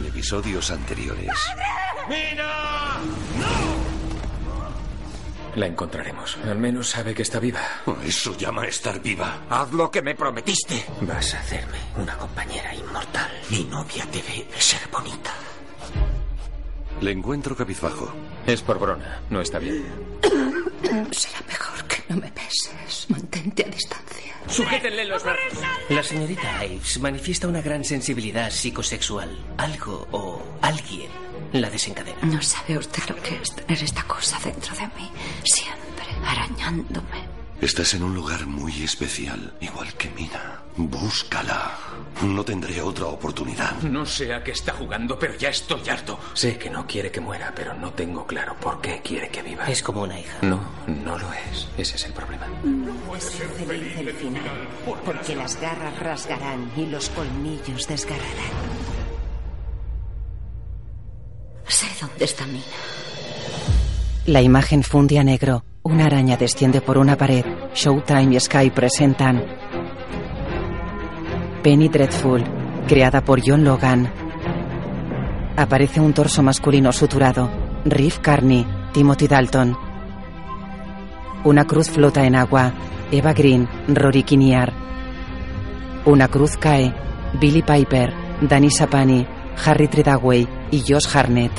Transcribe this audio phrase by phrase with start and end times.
[0.00, 1.30] En episodios anteriores.
[2.08, 2.96] ¡Mina!
[5.56, 6.38] La encontraremos.
[6.38, 7.60] Al menos sabe que está viva.
[8.02, 9.40] Eso llama estar viva.
[9.50, 10.86] Haz lo que me prometiste.
[11.02, 13.30] Vas a hacerme una compañera inmortal.
[13.50, 15.34] Mi novia debe ser bonita.
[17.02, 18.10] Le encuentro cabizbajo.
[18.46, 19.20] Es por Brona.
[19.28, 19.84] No está bien.
[21.10, 21.69] Será mejor
[22.10, 23.06] no me beses.
[23.08, 24.34] Mantente a distancia.
[24.48, 25.60] Sujétenle los brazos.
[25.88, 29.30] La señorita Ives manifiesta una gran sensibilidad psicosexual.
[29.56, 31.10] Algo o alguien
[31.52, 32.18] la desencadena.
[32.22, 35.10] No sabe usted lo que es tener esta cosa dentro de mí.
[35.44, 37.28] Siempre arañándome.
[37.60, 40.62] Estás en un lugar muy especial, igual que Mina.
[40.88, 41.76] Búscala.
[42.22, 43.80] No tendré otra oportunidad.
[43.82, 46.18] No sé a qué está jugando, pero ya estoy harto.
[46.34, 49.64] Sé que no quiere que muera, pero no tengo claro por qué quiere que viva.
[49.66, 50.38] Es como una hija.
[50.42, 51.68] No, no lo es.
[51.78, 52.46] Ese es el problema.
[52.62, 54.42] No puede ser feliz el final,
[55.04, 58.90] porque las garras rasgarán y los colmillos desgarrarán.
[61.66, 62.64] Sé dónde está Mina.
[64.26, 65.64] La imagen funde a negro.
[65.82, 67.44] Una araña desciende por una pared.
[67.74, 69.42] Showtime y Sky presentan
[71.62, 72.42] Penny Dreadful,
[72.88, 74.10] creada por John Logan.
[75.56, 77.50] Aparece un torso masculino suturado.
[77.84, 79.76] Riff Carney, Timothy Dalton.
[81.44, 82.72] Una cruz flota en agua.
[83.12, 84.72] Eva Green, Rory Kinnear.
[86.06, 86.94] Una cruz cae.
[87.38, 89.26] Billy Piper, Danny Sapani,
[89.64, 91.52] Harry Tredaway y Josh Harnett.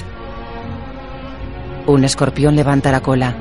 [1.85, 3.35] Un escorpión levanta la cola.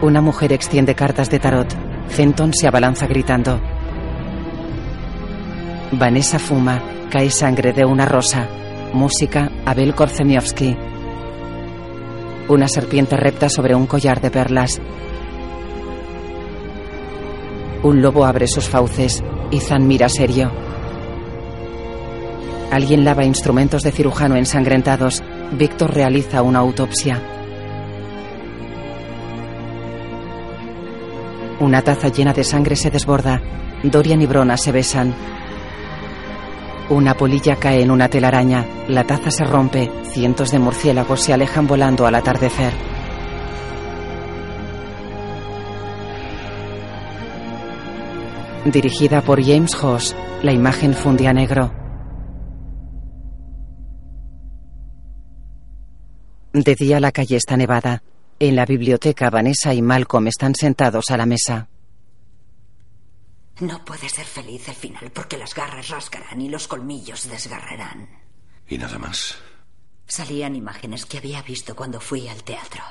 [0.00, 1.91] Una mujer extiende cartas de tarot.
[2.12, 3.58] Fenton se abalanza gritando.
[5.92, 6.82] Vanessa fuma.
[7.08, 8.46] Cae sangre de una rosa.
[8.92, 10.76] Música, Abel Korzeniowski.
[12.48, 14.78] Una serpiente repta sobre un collar de perlas.
[17.82, 19.24] Un lobo abre sus fauces.
[19.50, 20.52] Ethan mira serio.
[22.70, 25.22] Alguien lava instrumentos de cirujano ensangrentados.
[25.52, 27.31] Víctor realiza una autopsia.
[31.62, 33.40] Una taza llena de sangre se desborda.
[33.84, 35.14] Dorian y Brona se besan.
[36.90, 38.66] Una polilla cae en una telaraña.
[38.88, 39.88] La taza se rompe.
[40.10, 42.72] Cientos de murciélagos se alejan volando al atardecer.
[48.64, 51.72] Dirigida por James Hoss, la imagen funde a negro.
[56.52, 58.02] De día la calle está nevada.
[58.38, 61.68] En la biblioteca Vanessa y Malcolm están sentados a la mesa.
[63.60, 68.08] No puede ser feliz al final porque las garras rasgarán y los colmillos desgarrarán.
[68.66, 69.36] ¿Y nada más?
[70.06, 72.82] Salían imágenes que había visto cuando fui al teatro.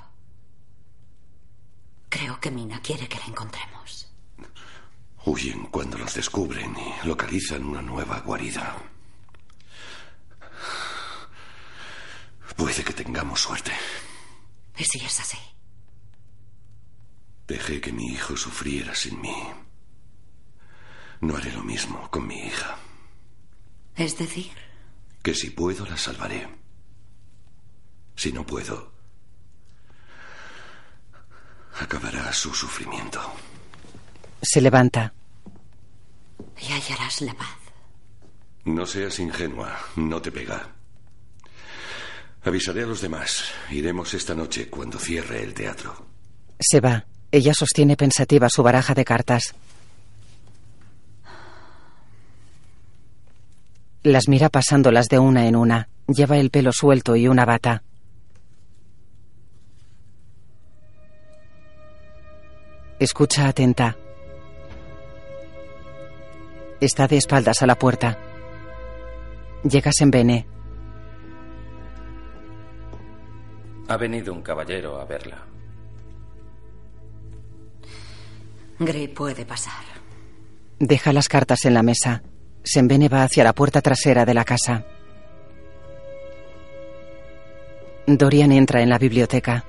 [2.09, 4.11] Creo que Mina quiere que la encontremos.
[5.25, 8.75] Huyen cuando los descubren y localizan una nueva guarida.
[12.55, 13.71] Puede que tengamos suerte.
[14.81, 15.37] ¿Y si es así?
[17.47, 19.35] Dejé que mi hijo sufriera sin mí.
[21.19, 22.79] No haré lo mismo con mi hija.
[23.95, 24.51] Es decir,
[25.21, 26.49] Que si puedo, la salvaré.
[28.15, 28.91] Si no puedo,
[31.79, 33.21] acabará su sufrimiento.
[34.41, 35.13] Se levanta.
[36.59, 37.55] y hallarás la paz.
[38.65, 40.73] No seas ingenua, no te pega.
[42.43, 43.51] Avisaré a los demás.
[43.69, 46.07] Iremos esta noche cuando cierre el teatro.
[46.59, 47.05] Se va.
[47.31, 49.55] Ella sostiene pensativa su baraja de cartas.
[54.03, 55.87] Las mira pasándolas de una en una.
[56.07, 57.83] Lleva el pelo suelto y una bata.
[62.99, 63.95] Escucha atenta.
[66.79, 68.17] Está de espaldas a la puerta.
[69.63, 70.47] Llegas en Bene.
[73.91, 75.37] Ha venido un caballero a verla.
[78.79, 79.83] Gray puede pasar.
[80.79, 82.23] Deja las cartas en la mesa.
[82.63, 84.85] Sembene va hacia la puerta trasera de la casa.
[88.07, 89.65] Dorian entra en la biblioteca.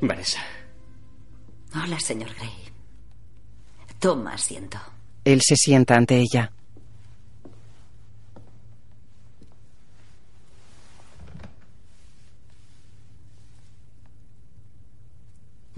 [0.00, 0.40] Vanessa.
[1.76, 2.72] Hola, señor Gray.
[4.00, 4.78] Toma asiento.
[5.24, 6.50] Él se sienta ante ella.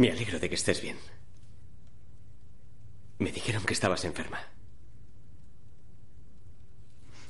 [0.00, 0.96] Me alegro de que estés bien.
[3.18, 4.40] Me dijeron que estabas enferma.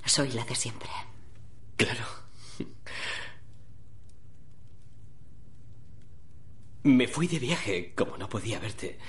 [0.07, 0.89] Soy la de siempre.
[1.77, 2.05] Claro.
[6.85, 9.01] Me fui de viaje, como no podía verte.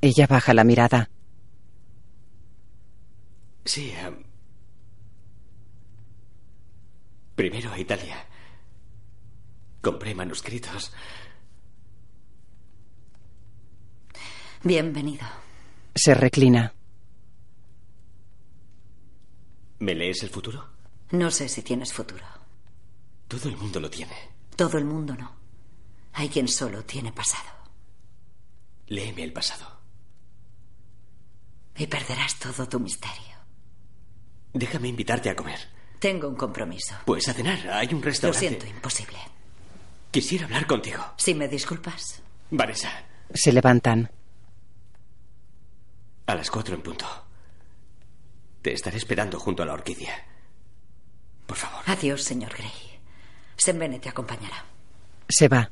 [0.00, 1.08] Ella baja la mirada.
[3.64, 3.92] Sí.
[3.92, 4.24] em,
[7.36, 8.26] primero a Italia.
[9.80, 10.92] Compré manuscritos.
[14.62, 15.26] Bienvenido.
[15.94, 16.74] Se reclina.
[19.78, 20.68] ¿Me lees el futuro?
[21.12, 22.24] No sé si tienes futuro.
[23.28, 24.12] Todo el mundo lo tiene.
[24.56, 25.32] Todo el mundo no.
[26.12, 27.48] Hay quien solo tiene pasado.
[28.88, 29.78] Léeme el pasado.
[31.76, 33.16] Y perderás todo tu misterio.
[34.52, 35.58] Déjame invitarte a comer.
[35.98, 36.94] Tengo un compromiso.
[37.06, 37.70] Pues a cenar.
[37.70, 38.40] Hay un Lo restaurante.
[38.48, 39.18] siento, imposible.
[40.10, 41.02] Quisiera hablar contigo.
[41.16, 42.20] Si me disculpas.
[42.50, 42.90] Vanessa,
[43.32, 44.10] Se levantan.
[46.32, 47.06] A las cuatro en punto.
[48.62, 50.14] Te estaré esperando junto a la orquídea.
[51.46, 51.82] Por favor.
[51.86, 52.70] Adiós, señor Grey.
[53.56, 54.64] Sembene te acompañará.
[55.28, 55.70] Se va.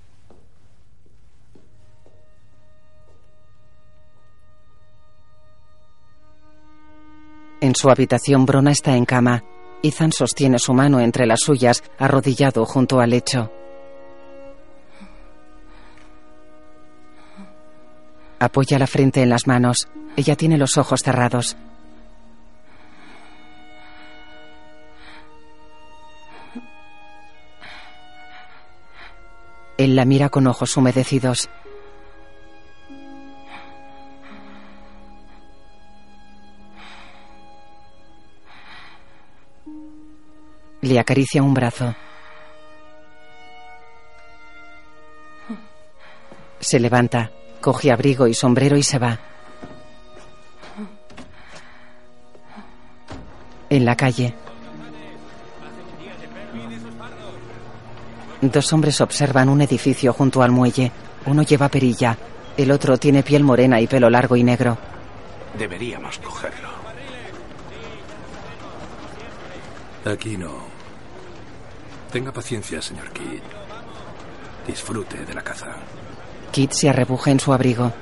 [7.60, 9.42] En su habitación, Brona está en cama.
[9.82, 13.50] Ethan sostiene su mano entre las suyas, arrodillado junto al lecho.
[18.38, 19.88] Apoya la frente en las manos.
[20.18, 21.56] Ella tiene los ojos cerrados.
[29.76, 31.48] Él la mira con ojos humedecidos.
[40.80, 41.94] Le acaricia un brazo.
[46.58, 47.30] Se levanta,
[47.60, 49.20] coge abrigo y sombrero y se va.
[53.70, 54.34] En la calle.
[58.40, 60.92] Dos hombres observan un edificio junto al muelle.
[61.26, 62.16] Uno lleva perilla,
[62.56, 64.78] el otro tiene piel morena y pelo largo y negro.
[65.58, 66.68] Deberíamos cogerlo.
[70.04, 70.52] Aquí no.
[72.12, 73.42] Tenga paciencia, señor Kidd.
[74.66, 75.76] Disfrute de la caza.
[76.52, 77.92] Kit se arrebuja en su abrigo.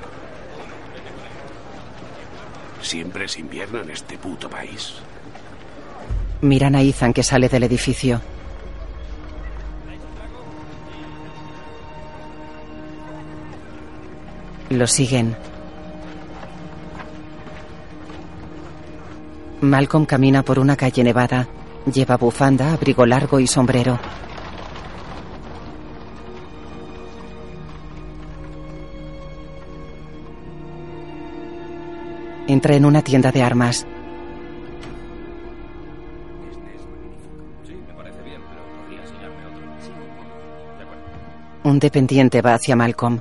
[2.81, 5.01] Siempre es invierno en este puto país.
[6.41, 8.21] Miran a Ethan que sale del edificio.
[14.69, 15.35] Lo siguen.
[19.61, 21.47] Malcolm camina por una calle nevada.
[21.91, 23.97] Lleva bufanda, abrigo largo y sombrero.
[32.47, 33.87] Entra en una tienda de armas.
[41.67, 43.19] Un dependiente va hacia Malcolm.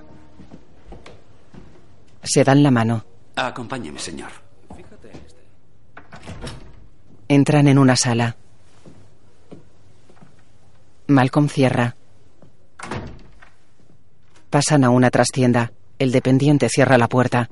[2.22, 3.04] Se dan la mano.
[3.34, 4.31] Acompáñeme, señor.
[7.26, 8.37] Entran en una sala.
[11.08, 11.96] Malcolm cierra.
[14.49, 15.72] Pasan a una trastienda.
[15.99, 17.50] El dependiente cierra la puerta.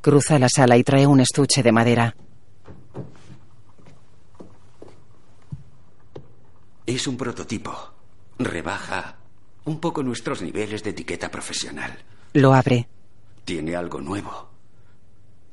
[0.00, 2.16] Cruza la sala y trae un estuche de madera.
[6.90, 7.72] Es un prototipo.
[8.36, 9.16] Rebaja
[9.64, 11.96] un poco nuestros niveles de etiqueta profesional.
[12.32, 12.88] Lo abre.
[13.44, 14.50] Tiene algo nuevo.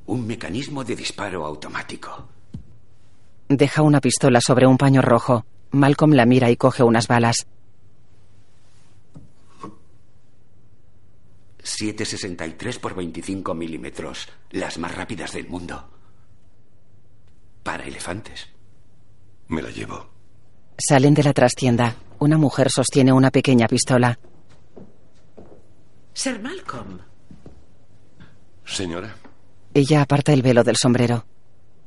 [0.08, 2.27] Un mecanismo de disparo automático.
[3.50, 5.46] Deja una pistola sobre un paño rojo.
[5.70, 7.46] Malcolm la mira y coge unas balas.
[11.62, 14.27] 763 por 25 milímetros.
[14.50, 15.88] Las más rápidas del mundo.
[17.62, 18.48] Para elefantes.
[19.50, 20.17] Me la llevo.
[20.78, 21.96] Salen de la trastienda.
[22.20, 24.20] Una mujer sostiene una pequeña pistola.
[26.14, 27.00] Sir Malcolm.
[28.66, 29.16] Señora.
[29.74, 31.26] Ella aparta el velo del sombrero.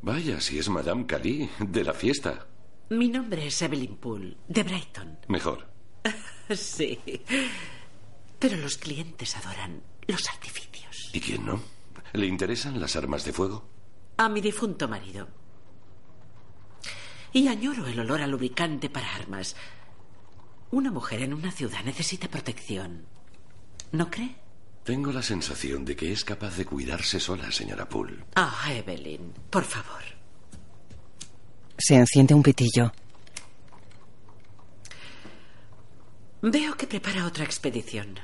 [0.02, 2.46] Vaya, si es Madame Cali, de la fiesta.
[2.90, 5.18] Mi nombre es Evelyn Poole, de Brighton.
[5.28, 5.68] Mejor.
[6.50, 6.98] sí.
[8.38, 11.10] Pero los clientes adoran los artificios.
[11.12, 11.60] ¿Y quién no?
[12.12, 13.68] ¿Le interesan las armas de fuego?
[14.16, 15.28] A mi difunto marido.
[17.32, 19.56] Y añoro el olor a lubricante para armas.
[20.70, 23.04] Una mujer en una ciudad necesita protección.
[23.92, 24.36] ¿No cree?
[24.84, 28.24] Tengo la sensación de que es capaz de cuidarse sola, señora Poole.
[28.34, 30.02] Ah, Evelyn, por favor.
[31.78, 32.92] Se enciende un pitillo.
[36.42, 38.18] Veo que prepara otra expedición.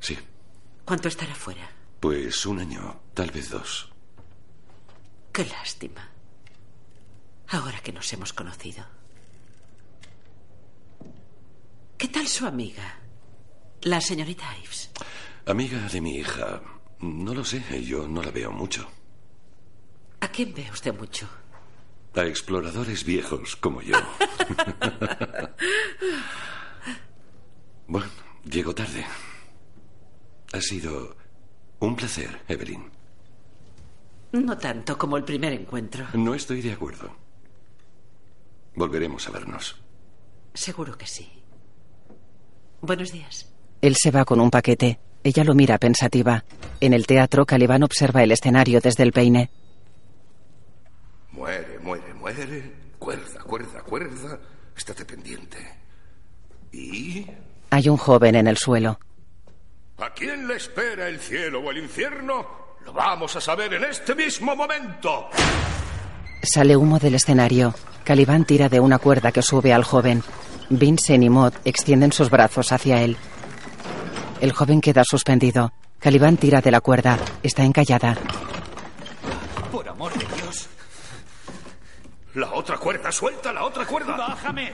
[0.00, 0.18] Sí.
[0.84, 1.70] ¿Cuánto estará fuera?
[2.00, 3.90] Pues un año, tal vez dos.
[5.32, 6.13] Qué lástima.
[7.54, 8.84] Ahora que nos hemos conocido.
[11.96, 12.98] ¿Qué tal su amiga?
[13.82, 14.90] La señorita Ives.
[15.46, 16.60] Amiga de mi hija.
[16.98, 18.90] No lo sé, yo no la veo mucho.
[20.18, 21.28] ¿A quién ve usted mucho?
[22.16, 23.98] A exploradores viejos como yo.
[27.86, 28.08] bueno,
[28.50, 29.06] llego tarde.
[30.52, 31.16] Ha sido
[31.78, 32.90] un placer, Evelyn.
[34.32, 36.08] No tanto como el primer encuentro.
[36.14, 37.23] No estoy de acuerdo.
[38.74, 39.80] Volveremos a vernos.
[40.52, 41.30] Seguro que sí.
[42.80, 43.52] Buenos días.
[43.80, 44.98] Él se va con un paquete.
[45.22, 46.44] Ella lo mira pensativa.
[46.80, 49.50] En el teatro, Calibán observa el escenario desde el peine.
[51.32, 52.72] Muere, muere, muere.
[52.98, 54.38] Cuerda, cuerda, cuerda.
[54.76, 55.58] Estate pendiente.
[56.72, 57.26] ¿Y?
[57.70, 58.98] Hay un joven en el suelo.
[59.98, 62.46] ¿A quién le espera el cielo o el infierno?
[62.84, 65.30] Lo vamos a saber en este mismo momento.
[66.44, 67.74] Sale humo del escenario.
[68.04, 70.22] Calibán tira de una cuerda que sube al joven.
[70.68, 73.16] Vincent y Maud extienden sus brazos hacia él.
[74.40, 75.72] El joven queda suspendido.
[75.98, 77.18] Calibán tira de la cuerda.
[77.42, 78.16] Está encallada.
[79.72, 80.68] Por amor de Dios.
[82.34, 84.16] La otra cuerda, suelta la otra cuerda.
[84.16, 84.70] Bájame.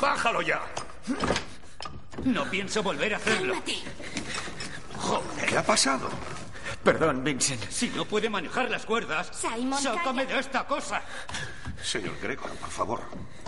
[0.00, 0.62] Bájalo ya.
[2.24, 3.54] No pienso volver a hacerlo.
[4.96, 6.08] Joder, ¿qué ha pasado?
[6.84, 7.62] Perdón, Vincent.
[7.70, 10.34] Si no puede manejar las cuerdas, Simon, sácame calla.
[10.34, 11.02] de esta cosa.
[11.82, 13.00] Señor Gregor, por favor.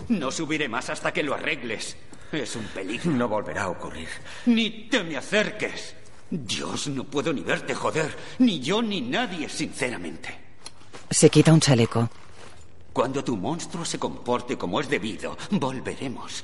[0.09, 1.97] No subiré más hasta que lo arregles.
[2.31, 3.11] Es un peligro.
[3.11, 4.07] No volverá a ocurrir.
[4.45, 5.95] Ni te me acerques.
[6.29, 8.15] Dios, no puedo ni verte joder.
[8.39, 10.37] Ni yo ni nadie, sinceramente.
[11.09, 12.09] Se quita un chaleco.
[12.93, 16.43] Cuando tu monstruo se comporte como es debido, volveremos.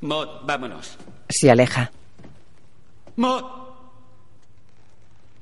[0.00, 0.96] Mod, vámonos.
[1.28, 1.90] Se aleja.
[3.16, 3.65] Mod.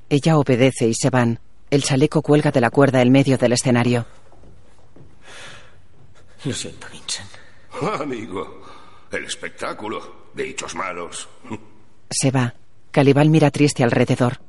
[0.09, 1.39] Ella obedece y se van.
[1.69, 4.05] El chaleco cuelga de la cuerda en medio del escenario.
[6.43, 7.29] Lo siento, Vincent.
[7.99, 8.61] Amigo,
[9.11, 10.25] el espectáculo.
[10.33, 11.27] Dichos malos.
[12.09, 12.53] Se va.
[12.91, 14.39] Calibán mira triste alrededor.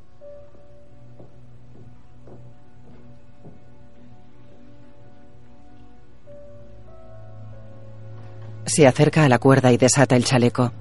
[8.67, 10.73] Se acerca a la cuerda y desata el chaleco.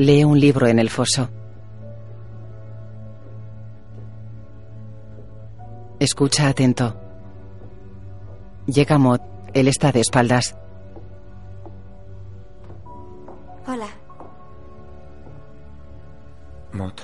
[0.00, 1.28] Lee un libro en el foso.
[5.98, 6.98] Escucha atento.
[8.66, 9.20] Llega Maud.
[9.52, 10.56] Él está de espaldas.
[13.66, 13.88] Hola.
[16.72, 16.98] Mot.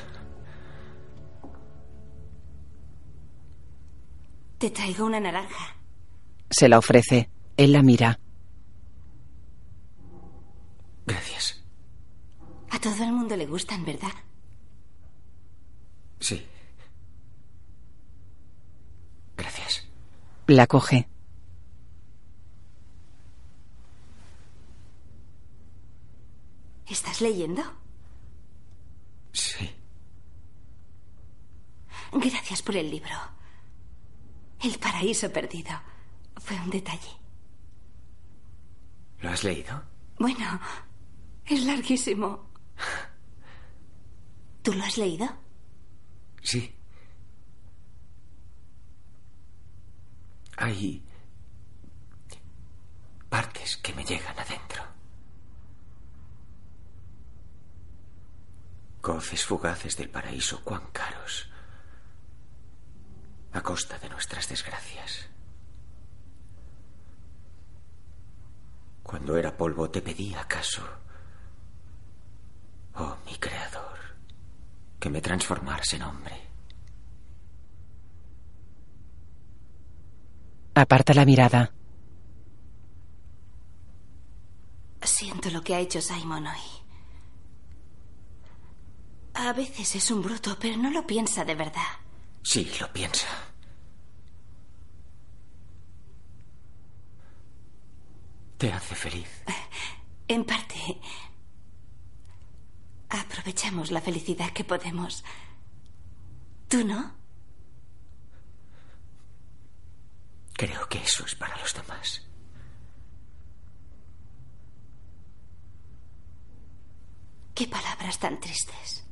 [4.56, 5.76] Te traigo una naranja.
[6.48, 7.28] Se la ofrece.
[7.58, 8.18] Él la mira.
[11.04, 11.65] Gracias.
[12.70, 14.12] A todo el mundo le gustan, ¿verdad?
[16.20, 16.46] Sí.
[19.36, 19.86] Gracias.
[20.46, 21.08] La coge.
[26.88, 27.62] ¿Estás leyendo?
[29.32, 29.70] Sí.
[32.12, 33.14] Gracias por el libro.
[34.62, 35.72] El paraíso perdido.
[36.36, 37.10] Fue un detalle.
[39.20, 39.82] ¿Lo has leído?
[40.18, 40.60] Bueno,
[41.44, 42.46] es larguísimo.
[44.66, 45.28] ¿Tú lo has leído?
[46.42, 46.74] Sí.
[50.56, 51.04] Hay
[53.28, 54.82] partes que me llegan adentro.
[59.00, 61.48] Goces fugaces del paraíso cuán caros.
[63.52, 65.28] A costa de nuestras desgracias.
[69.04, 70.82] Cuando era polvo te pedí acaso,
[72.96, 73.85] oh mi creador,
[74.98, 76.40] que me transformaras en hombre.
[80.74, 81.72] Aparta la mirada.
[85.02, 86.60] Siento lo que ha hecho Simon hoy.
[89.34, 91.82] A veces es un bruto, pero no lo piensa de verdad.
[92.42, 93.26] Sí, lo piensa.
[98.58, 99.28] Te hace feliz.
[100.28, 100.98] En parte,
[103.08, 105.24] aprovechamos la felicidad que podemos.
[106.68, 107.14] ¿Tú no?
[110.54, 112.22] Creo que eso es para los demás.
[117.54, 119.04] Qué palabras tan tristes.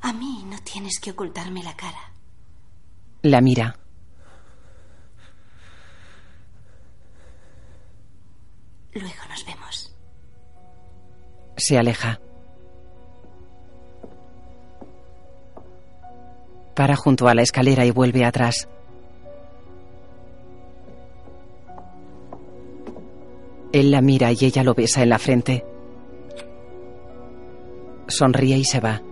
[0.00, 2.12] A mí no tienes que ocultarme la cara.
[3.22, 3.78] La mira.
[8.94, 9.96] Luego nos vemos.
[11.56, 12.20] Se aleja.
[16.80, 18.66] para junto a la escalera y vuelve atrás.
[23.70, 25.62] Él la mira y ella lo besa en la frente.
[28.08, 29.02] Sonríe y se va.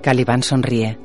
[0.00, 0.98] Caliban sonríe.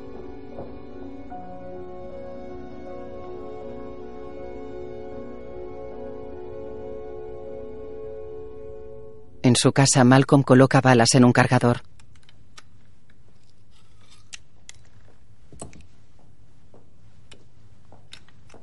[9.56, 11.82] En su casa, Malcolm coloca balas en un cargador.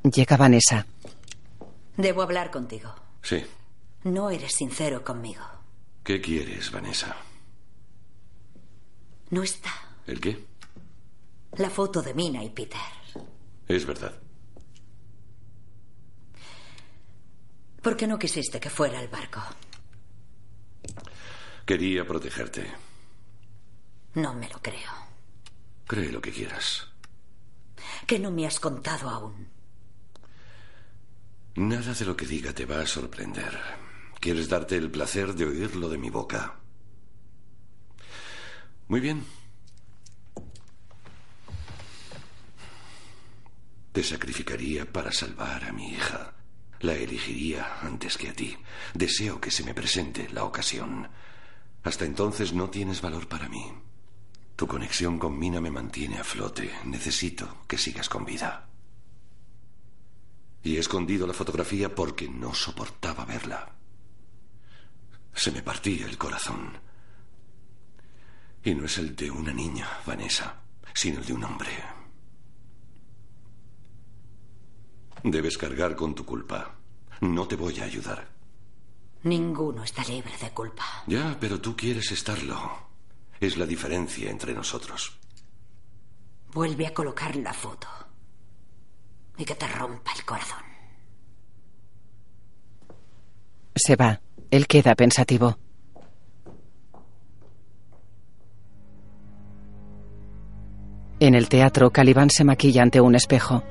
[0.02, 0.84] Llega Vanessa.
[1.96, 2.94] Debo hablar contigo.
[3.22, 3.42] Sí.
[4.04, 5.40] No eres sincero conmigo.
[6.04, 7.16] ¿Qué quieres, Vanessa?
[9.30, 9.72] No está.
[10.06, 10.44] ¿El qué?
[11.56, 12.78] La foto de Mina y Peter.
[13.66, 14.12] Es verdad.
[17.80, 19.40] ¿Por qué no quisiste que fuera el barco?
[21.64, 22.66] Quería protegerte.
[24.14, 24.90] No me lo creo.
[25.86, 26.88] Cree lo que quieras.
[28.06, 29.48] ¿Qué no me has contado aún?
[31.54, 33.58] Nada de lo que diga te va a sorprender.
[34.20, 36.56] ¿Quieres darte el placer de oírlo de mi boca?
[38.88, 39.24] Muy bien.
[43.92, 46.34] Te sacrificaría para salvar a mi hija.
[46.80, 48.56] La elegiría antes que a ti.
[48.94, 51.08] Deseo que se me presente la ocasión.
[51.82, 53.72] Hasta entonces no tienes valor para mí.
[54.56, 56.70] Tu conexión con Mina me mantiene a flote.
[56.84, 58.68] Necesito que sigas con vida.
[60.62, 63.72] Y he escondido la fotografía porque no soportaba verla.
[65.34, 66.78] Se me partía el corazón.
[68.62, 70.60] Y no es el de una niña, Vanessa,
[70.94, 71.70] sino el de un hombre.
[75.24, 76.76] Debes cargar con tu culpa.
[77.20, 78.28] No te voy a ayudar.
[79.24, 80.84] Ninguno está libre de culpa.
[81.06, 82.58] Ya, pero tú quieres estarlo.
[83.40, 85.18] Es la diferencia entre nosotros.
[86.52, 87.86] Vuelve a colocar la foto.
[89.38, 90.62] Y que te rompa el corazón.
[93.74, 94.20] Se va.
[94.50, 95.56] Él queda pensativo.
[101.20, 103.62] En el teatro, Calibán se maquilla ante un espejo.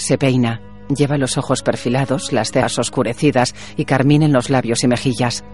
[0.00, 0.62] Se peina.
[0.88, 5.44] Lleva los ojos perfilados, las cejas oscurecidas y carmín en los labios y mejillas.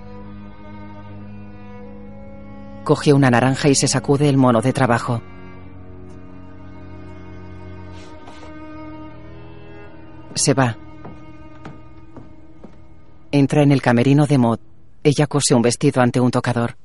[2.85, 5.21] Coge una naranja y se sacude el mono de trabajo.
[10.35, 10.79] Se va.
[13.33, 14.61] Entra en el camerino de Maud.
[15.03, 16.77] Ella cose un vestido ante un tocador.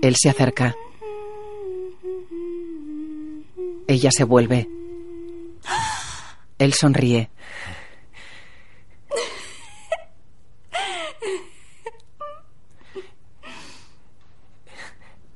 [0.00, 0.74] Él se acerca.
[3.88, 4.68] Ella se vuelve.
[6.58, 7.30] Él sonríe.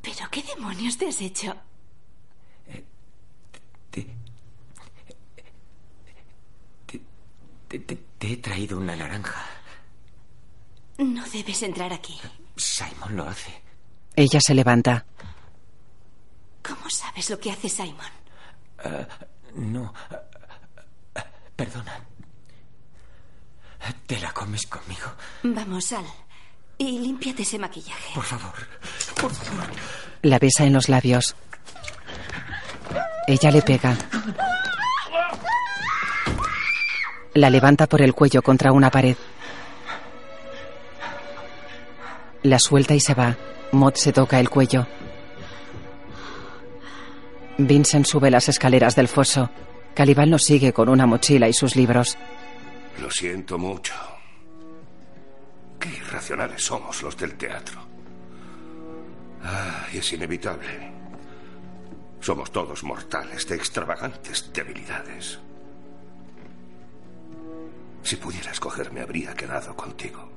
[0.03, 1.55] ¿Pero qué demonios te has hecho?
[3.91, 4.07] Te,
[7.79, 9.45] te- te he traído una naranja.
[10.99, 12.19] No debes entrar aquí.
[12.57, 13.63] Simon lo hace.
[14.15, 15.07] Ella se levanta.
[16.63, 18.07] ¿Cómo sabes lo que hace Simon?
[18.85, 19.07] Ah,
[19.55, 19.93] no.
[21.57, 22.01] Perdona.
[24.07, 25.13] ¿Te la comes conmigo?
[25.43, 26.05] Vamos, sal.
[26.79, 28.15] Y límpiate ese maquillaje.
[28.15, 28.55] Por favor.
[29.21, 29.65] Por favor.
[30.23, 31.37] La besa en los labios.
[33.27, 33.97] Ella le pega.
[37.35, 39.17] La levanta por el cuello contra una pared.
[42.43, 43.37] La suelta y se va.
[43.73, 44.87] Maud se toca el cuello.
[47.67, 49.51] Vincent sube las escaleras del foso.
[49.95, 52.17] Caliban lo sigue con una mochila y sus libros.
[53.01, 53.95] Lo siento mucho.
[55.79, 57.81] Qué irracionales somos los del teatro.
[59.43, 60.93] Ah, y es inevitable.
[62.21, 65.41] Somos todos mortales de extravagantes debilidades.
[68.03, 70.29] Si pudiera escoger, me habría quedado contigo.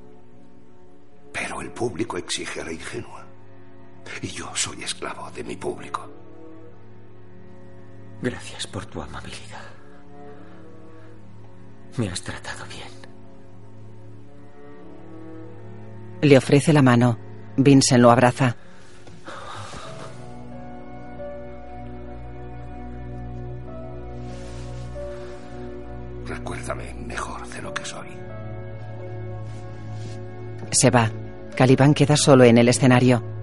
[1.32, 3.26] Pero el público exige a la ingenua.
[4.22, 6.10] Y yo soy esclavo de mi público.
[8.26, 9.62] Gracias por tu amabilidad.
[11.98, 12.90] Me has tratado bien.
[16.24, 17.20] Le ofrece la mano.
[17.56, 18.56] Vincent lo abraza.
[26.26, 28.08] Recuérdame mejor de lo que soy.
[30.72, 31.12] Se va.
[31.56, 33.35] Caliban queda solo en el escenario.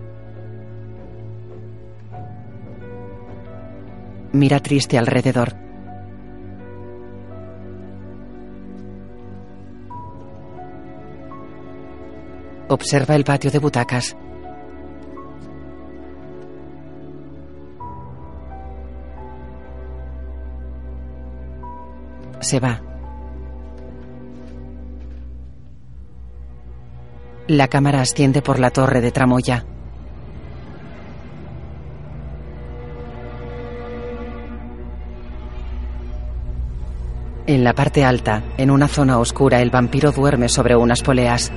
[4.33, 5.55] Mira triste alrededor.
[12.69, 14.17] Observa el patio de butacas.
[22.41, 22.81] Se va.
[27.49, 29.67] La cámara asciende por la torre de tramoya.
[37.45, 41.51] En la parte alta, en una zona oscura, el vampiro duerme sobre unas poleas.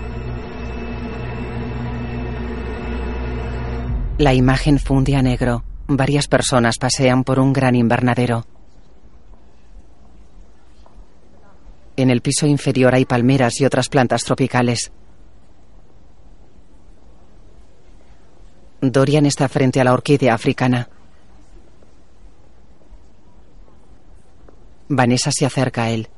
[4.17, 5.63] La imagen funde a negro.
[5.87, 8.45] Varias personas pasean por un gran invernadero.
[11.97, 14.91] En el piso inferior hay palmeras y otras plantas tropicales.
[18.81, 20.89] Dorian está frente a la orquídea africana.
[24.87, 26.09] Vanessa se acerca a él.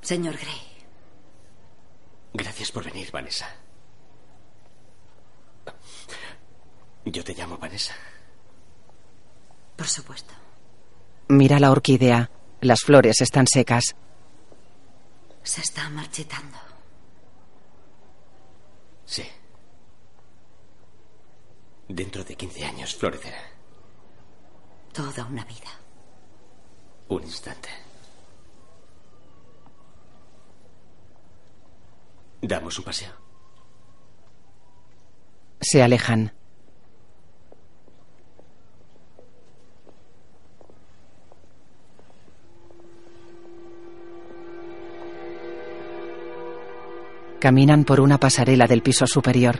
[0.00, 0.62] Señor Gray.
[2.34, 3.48] Gracias por venir, Vanessa.
[7.04, 7.94] Yo te llamo Vanessa.
[9.76, 10.34] Por supuesto.
[11.28, 12.30] Mira la orquídea.
[12.60, 13.94] Las flores están secas.
[15.42, 16.58] Se está marchitando.
[19.04, 19.24] Sí.
[21.88, 23.53] Dentro de 15 años florecerá.
[24.94, 25.72] Toda una vida.
[27.08, 27.68] Un instante.
[32.40, 33.12] Damos un paseo.
[35.60, 36.32] Se alejan.
[47.40, 49.58] Caminan por una pasarela del piso superior.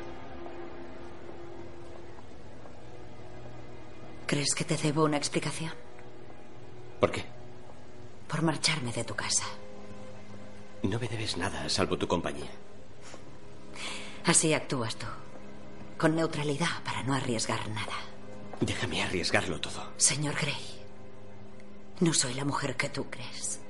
[4.44, 5.72] ¿Crees que te debo una explicación?
[7.00, 7.24] ¿Por qué?
[8.28, 9.44] Por marcharme de tu casa.
[10.82, 12.50] No me debes nada, salvo tu compañía.
[14.26, 15.06] Así actúas tú.
[15.96, 17.94] Con neutralidad para no arriesgar nada.
[18.60, 19.94] Déjame arriesgarlo todo.
[19.96, 20.84] Señor Gray,
[22.00, 23.60] no soy la mujer que tú crees.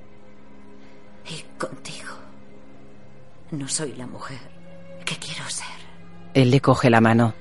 [1.31, 2.15] Y contigo,
[3.53, 4.41] no soy la mujer
[5.05, 5.79] que quiero ser.
[6.35, 7.33] Él le coge la mano.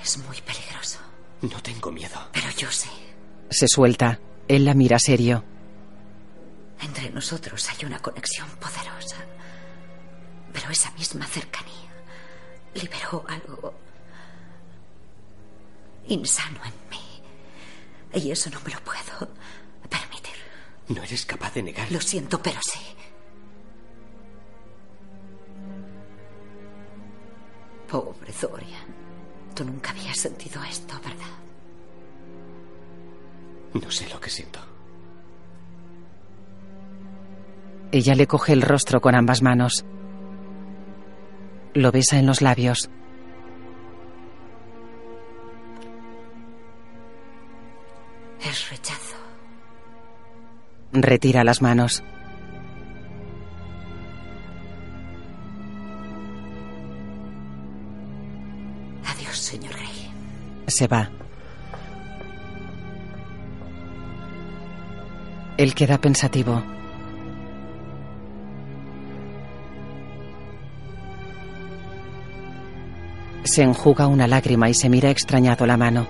[0.00, 1.00] Es muy peligroso.
[1.42, 2.18] No tengo miedo.
[2.32, 2.88] Pero yo sé.
[3.50, 4.20] Se suelta.
[4.48, 5.44] Él la mira serio.
[6.80, 9.16] Entre nosotros hay una conexión poderosa.
[10.52, 11.90] Pero esa misma cercanía
[12.74, 13.74] liberó algo
[16.08, 18.22] insano en mí.
[18.26, 19.28] Y eso no me lo puedo
[19.88, 20.34] permitir.
[20.88, 21.94] No eres capaz de negarlo.
[21.94, 22.80] Lo siento, pero sí.
[27.88, 28.99] Pobre Dorian.
[29.54, 31.26] Tú nunca habías sentido esto, ¿verdad?
[33.74, 34.60] No sé lo que siento.
[37.92, 39.84] Ella le coge el rostro con ambas manos.
[41.74, 42.90] Lo besa en los labios.
[48.40, 49.16] Es rechazo.
[50.92, 52.02] Retira las manos.
[60.70, 61.10] Se va.
[65.56, 66.62] Él queda pensativo.
[73.42, 76.06] Se enjuga una lágrima y se mira extrañado la mano.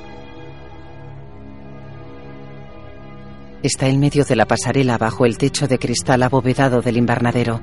[3.63, 7.61] Está en medio de la pasarela bajo el techo de cristal abovedado del invernadero.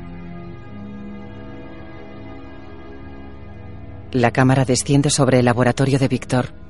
[4.12, 6.67] La cámara desciende sobre el laboratorio de Víctor.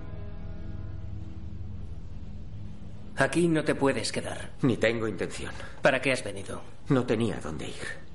[3.17, 4.51] Aquí no te puedes quedar.
[4.61, 5.51] Ni tengo intención.
[5.81, 6.61] ¿Para qué has venido?
[6.89, 8.07] No tenía dónde ir.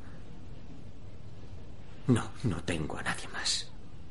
[2.06, 3.70] No, no tengo a nadie más.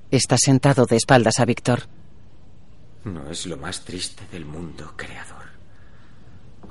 [0.10, 1.84] Está sentado de espaldas a Víctor.
[3.06, 5.46] No es lo más triste del mundo, creador.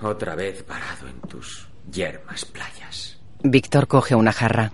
[0.02, 3.18] Otra vez varado en tus yermas playas.
[3.42, 4.72] Víctor coge una jarra.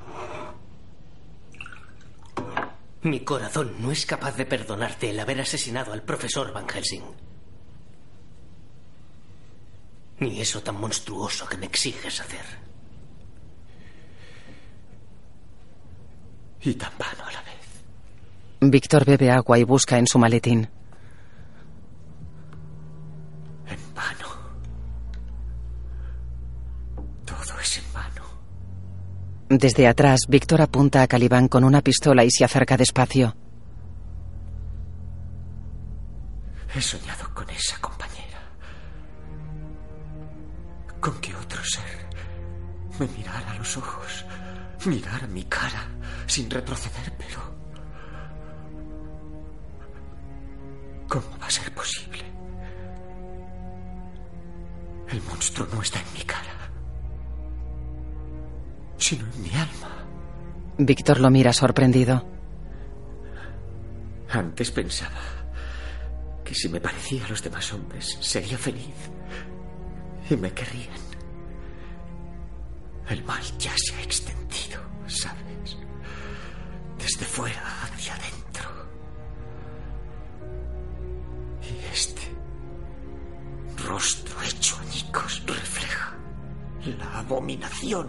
[3.02, 7.04] Mi corazón no es capaz de perdonarte el haber asesinado al profesor Van Helsing.
[10.18, 12.44] Ni eso tan monstruoso que me exiges hacer.
[16.62, 17.85] Y tan vano a la vez.
[18.61, 20.68] Víctor bebe agua y busca en su maletín.
[23.68, 24.29] En vano.
[27.24, 28.22] Todo es en vano.
[29.50, 33.37] Desde atrás, Víctor apunta a Calibán con una pistola y se acerca despacio.
[36.74, 38.15] He soñado con esa compañera.
[41.07, 41.85] Con que otro ser
[42.99, 44.25] me mirara a los ojos,
[44.87, 45.87] mirara mi cara
[46.27, 47.40] sin retroceder, pero...
[51.07, 52.25] ¿Cómo va a ser posible?
[55.07, 56.73] El monstruo no está en mi cara,
[58.99, 60.05] sino en mi alma.
[60.77, 62.27] Víctor lo mira sorprendido.
[64.29, 65.23] Antes pensaba
[66.45, 69.09] que si me parecía a los demás hombres sería feliz
[70.28, 71.06] y me querrían.
[73.08, 75.76] El mal ya se ha extendido, ¿sabes?
[76.98, 78.68] Desde fuera hacia adentro.
[81.62, 82.22] Y este
[83.86, 86.14] rostro hecho añicos refleja
[86.98, 88.08] la abominación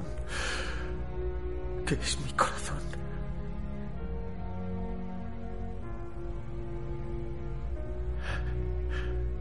[1.86, 2.78] que es mi corazón.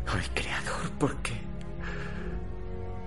[0.07, 1.46] Ay, Creador, ¿por qué?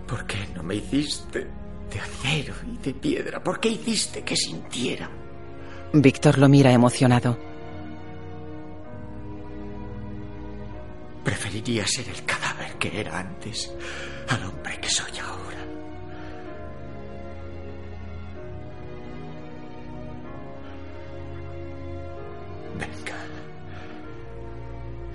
[0.09, 1.47] ¿Por qué no me hiciste
[1.91, 3.43] de acero y de piedra?
[3.43, 5.07] ¿Por qué hiciste que sintiera?
[5.93, 7.37] Víctor lo mira emocionado.
[11.23, 13.71] Preferiría ser el cadáver que era antes
[14.29, 15.63] al hombre que soy ahora.
[22.79, 23.17] Venga.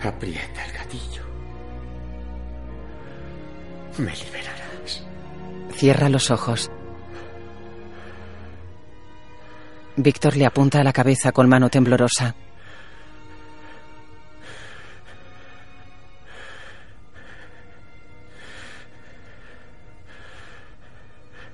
[0.08, 1.22] Aprieta el gatillo.
[3.98, 4.63] Me liberarás.
[5.76, 6.70] Cierra los ojos.
[9.96, 12.34] Víctor le apunta a la cabeza con mano temblorosa.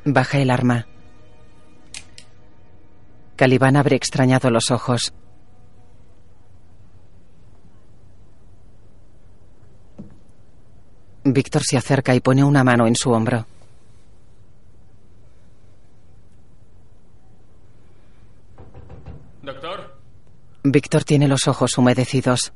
[0.05, 0.87] Baja el arma.
[3.37, 5.13] Calibán abre extrañado los ojos.
[11.25, 13.47] Víctor se acerca y pone una mano en su hombro.
[20.63, 22.53] Víctor tiene los ojos humedecidos.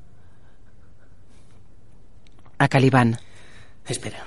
[2.59, 3.19] A Calibán.
[3.87, 4.25] Espera.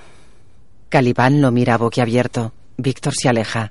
[0.89, 2.53] Calibán lo mira boquiabierto.
[2.77, 3.69] Víctor se aleja.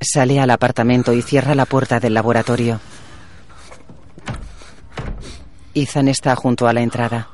[0.00, 2.80] Sale al apartamento y cierra la puerta del laboratorio.
[5.74, 7.28] Ethan está junto a la entrada.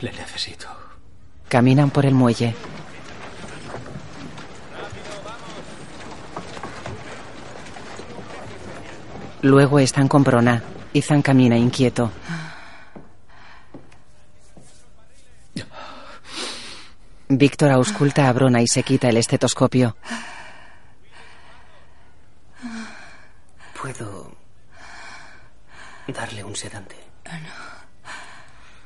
[0.00, 0.68] Le necesito.
[1.48, 2.54] Caminan por el muelle.
[9.42, 10.62] Luego están con Brona.
[10.92, 12.10] Ethan camina inquieto.
[17.28, 19.96] Víctor ausculta a Brona y se quita el estetoscopio.
[23.80, 24.36] Puedo
[26.08, 26.96] darle un sedante.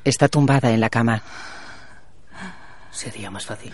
[0.05, 1.23] Está tumbada en la cama.
[2.90, 3.73] Sería más fácil.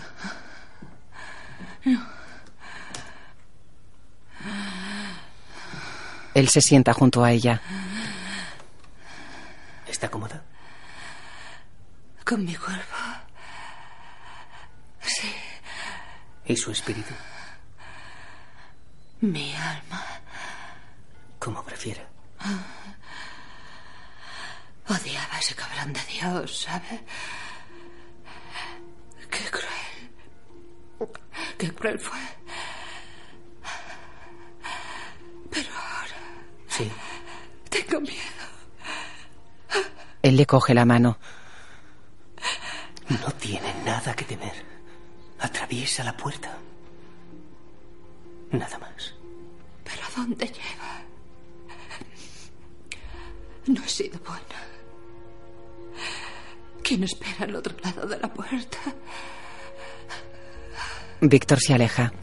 [6.33, 7.61] Él se sienta junto a ella.
[9.87, 10.41] ¿Está cómoda?
[12.25, 12.95] Con mi cuerpo.
[15.01, 15.33] Sí.
[16.45, 17.13] ¿Y su espíritu?
[19.21, 20.03] Mi alma.
[21.39, 22.07] Como prefiera.
[24.87, 27.03] Odiaba a ese cabrón de Dios, ¿sabe?
[29.29, 31.11] Qué cruel.
[31.57, 32.19] Qué cruel fue.
[35.51, 36.15] Pero ahora
[36.67, 36.91] Sí.
[37.69, 38.45] tengo miedo.
[40.31, 41.17] Él le coge la mano.
[43.09, 44.53] No tiene nada que temer.
[45.41, 46.57] Atraviesa la puerta.
[48.51, 49.13] Nada más.
[49.83, 51.01] ¿Pero a dónde lleva?
[53.67, 54.59] No he sido buena.
[56.81, 58.77] ¿Quién espera al otro lado de la puerta?
[61.19, 62.13] Víctor se aleja.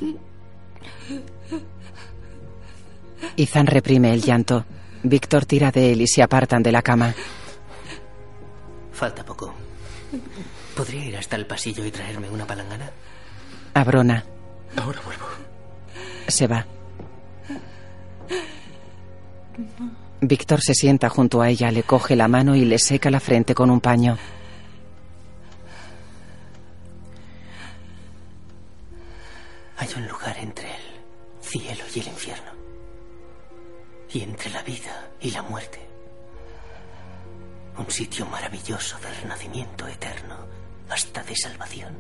[3.37, 4.65] Ethan reprime el llanto.
[5.03, 7.15] Víctor tira de él y se apartan de la cama.
[8.99, 9.55] Falta poco.
[10.75, 12.91] ¿Podría ir hasta el pasillo y traerme una palangana?
[13.75, 14.25] A Brona.
[14.77, 15.27] Ahora vuelvo.
[16.27, 16.67] Se va.
[20.21, 23.55] Víctor se sienta junto a ella, le coge la mano y le seca la frente
[23.55, 24.19] con un paño.
[29.77, 30.83] Hay un lugar entre el
[31.41, 32.51] cielo y el infierno.
[34.11, 35.79] Y entre la vida y la muerte.
[37.79, 40.37] Un sitio maravilloso maravilloso del renacimiento eterno
[40.91, 41.95] hasta de salvación.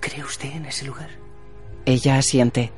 [0.00, 1.08] ¿Cree usted en ese lugar?
[1.86, 2.70] Ella asiente.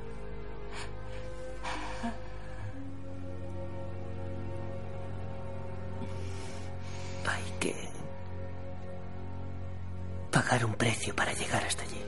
[7.26, 7.74] Hay que
[10.30, 12.04] pagar un precio para llegar hasta allí.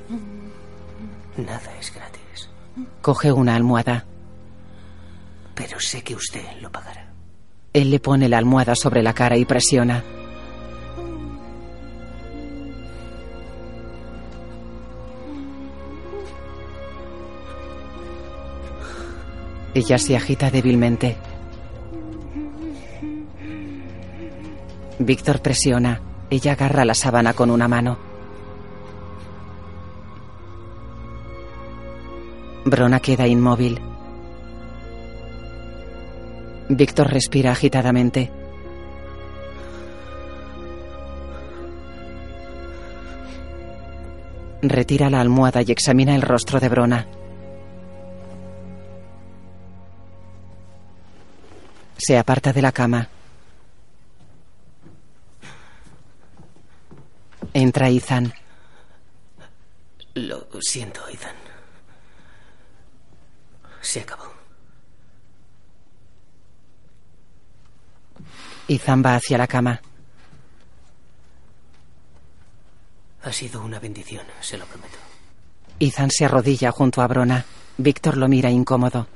[1.37, 2.48] Nada es gratis.
[3.03, 4.05] Coge una almohada.
[5.55, 7.10] Pero sé que usted lo pagará.
[7.73, 10.03] Él le pone la almohada sobre la cara y presiona.
[19.73, 21.17] Ella se agita débilmente.
[24.99, 26.01] Víctor presiona.
[26.29, 27.97] Ella agarra la sábana con una mano.
[32.65, 33.81] Brona queda inmóvil.
[36.73, 38.31] Víctor respira agitadamente.
[44.63, 47.09] Retira la almohada y examina el rostro de Brona.
[51.97, 53.09] Se aparta de la cama.
[57.53, 58.33] Entra Ethan.
[60.15, 61.35] Lo siento, Ethan.
[63.81, 64.39] Se acabó.
[68.71, 69.81] Ethan va hacia la cama.
[73.25, 74.97] Ha sido una bendición, se lo prometo.
[75.81, 77.45] Ethan se arrodilla junto a Brona.
[77.79, 79.09] Víctor lo mira incómodo.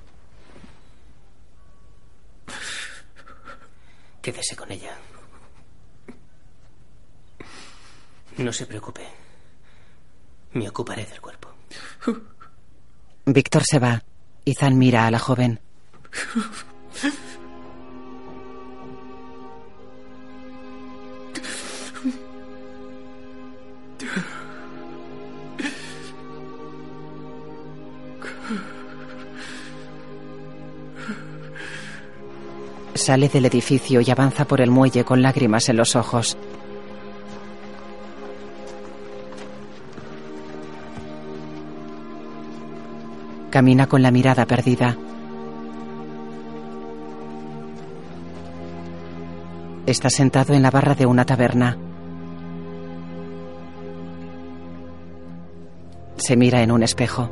[4.20, 4.98] Quédese con ella.
[8.38, 9.06] No se preocupe.
[10.54, 11.50] Me ocuparé del cuerpo.
[13.24, 14.02] Víctor se va.
[14.44, 15.60] Ethan mira a la joven.
[32.94, 36.36] Sale del edificio y avanza por el muelle con lágrimas en los ojos.
[43.50, 44.96] Camina con la mirada perdida.
[49.86, 51.83] Está sentado en la barra de una taberna.
[56.24, 57.28] Se mira en un espejo.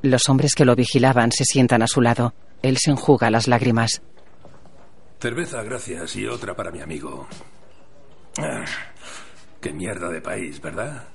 [0.00, 2.32] Los hombres que lo vigilaban se sientan a su lado.
[2.62, 4.00] Él se enjuga las lágrimas.
[5.20, 7.26] Cerveza, gracias, y otra para mi amigo.
[8.38, 8.64] Ah,
[9.60, 11.08] qué mierda de país, ¿verdad?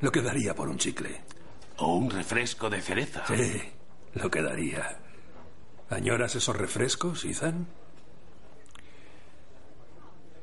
[0.00, 1.20] Lo que daría por un chicle.
[1.78, 3.24] O un refresco de cereza.
[3.26, 3.60] Sí,
[4.14, 5.00] lo que daría.
[5.90, 7.66] ¿Añoras esos refrescos, Ethan?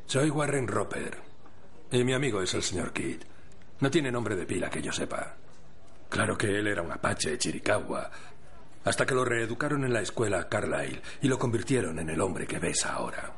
[0.05, 1.17] Soy Warren Roper.
[1.91, 3.23] Y mi amigo es el señor Kidd.
[3.79, 5.35] No tiene nombre de pila que yo sepa.
[6.09, 8.09] Claro que él era un apache de Chiricahua.
[8.85, 12.59] Hasta que lo reeducaron en la escuela Carlyle y lo convirtieron en el hombre que
[12.59, 13.31] ves ahora.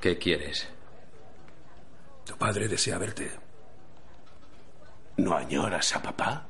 [0.00, 0.66] ¿Qué quieres?
[2.24, 3.30] Tu padre desea verte.
[5.18, 6.46] ¿No añoras a papá?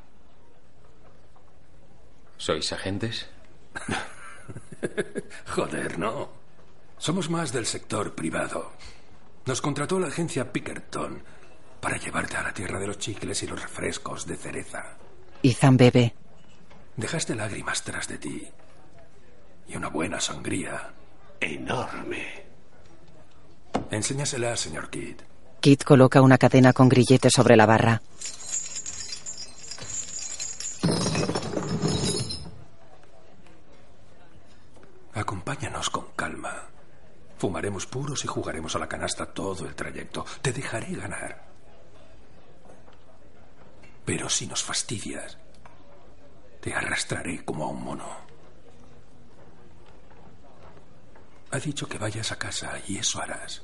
[2.37, 3.29] ¿Sois agentes?
[5.55, 6.46] Joder, no.
[6.99, 8.73] Somos más del sector privado.
[9.45, 11.23] Nos contrató la agencia Pickerton
[11.81, 14.97] para llevarte a la tierra de los chicles y los refrescos de cereza.
[15.43, 16.15] Ethan bebe.
[16.97, 18.49] Dejaste lágrimas tras de ti.
[19.69, 20.95] Y una buena sangría.
[21.41, 22.47] Enorme.
[23.91, 25.21] Enséñasela, señor Kidd.
[25.61, 28.03] Kit coloca una cadena con grillete sobre la barra.
[37.39, 40.25] Fumaremos puros y jugaremos a la canasta todo el trayecto.
[40.41, 41.47] Te dejaré ganar.
[44.05, 45.37] Pero si nos fastidias,
[46.61, 48.09] te arrastraré como a un mono.
[51.51, 53.63] Ha dicho que vayas a casa y eso harás.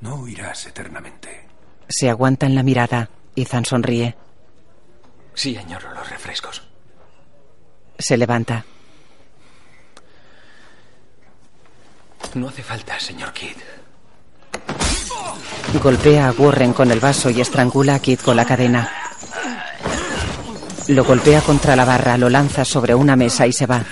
[0.00, 1.46] No huirás eternamente.
[1.88, 3.08] Se aguantan la mirada.
[3.36, 4.16] Ethan sonríe.
[5.34, 6.62] Sí, añoro los refrescos.
[7.98, 8.64] Se levanta.
[12.34, 13.56] No hace falta, señor Kidd.
[15.82, 18.90] Golpea a Warren con el vaso y estrangula a Kid con la cadena.
[20.88, 23.84] Lo golpea contra la barra, lo lanza sobre una mesa y se va.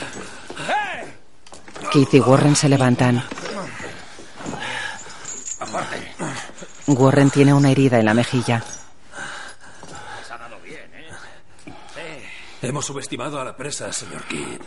[1.90, 3.22] Keith y Warren se levantan.
[6.86, 8.62] Warren tiene una herida en la mejilla.
[12.62, 14.60] Hemos subestimado a la presa, señor Kidd.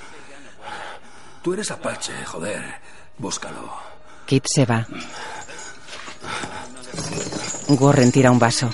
[1.41, 2.92] Tú eres Apache, joder.
[3.17, 3.71] Búscalo.
[4.25, 4.85] Kit se va.
[7.67, 8.69] Warren tira un vaso.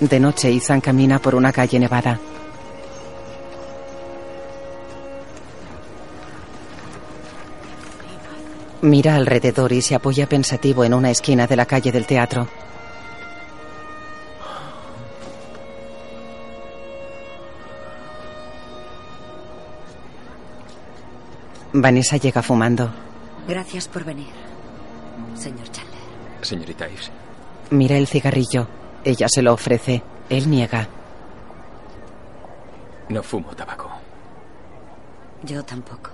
[0.00, 2.18] De noche, Ethan camina por una calle nevada.
[8.82, 12.46] Mira alrededor y se apoya pensativo en una esquina de la calle del teatro.
[21.78, 22.90] Vanessa llega fumando.
[23.46, 24.28] Gracias por venir,
[25.34, 26.00] señor Chandler.
[26.40, 27.10] Señorita Ives.
[27.70, 28.66] Mira el cigarrillo.
[29.04, 30.02] Ella se lo ofrece.
[30.30, 30.88] Él niega.
[33.10, 33.90] No fumo tabaco.
[35.42, 36.10] Yo tampoco.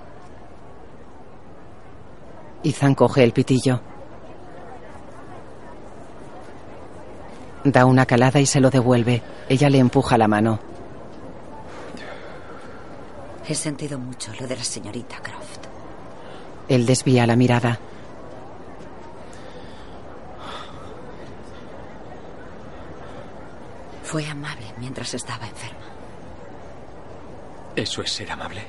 [2.65, 3.81] Ethan coge el pitillo.
[7.65, 9.23] Da una calada y se lo devuelve.
[9.49, 10.72] Ella le empuja la mano.
[13.49, 15.67] He sentido mucho lo de la señorita Croft.
[16.69, 17.79] Él desvía la mirada.
[24.05, 25.79] Fue amable mientras estaba enferma.
[27.75, 28.63] ¿Eso es ser amable?